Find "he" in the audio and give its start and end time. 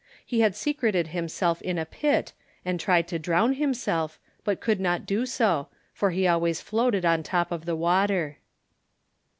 0.25-0.39, 6.09-6.25